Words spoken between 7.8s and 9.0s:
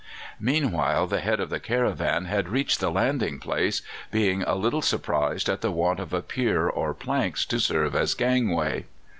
as gangway.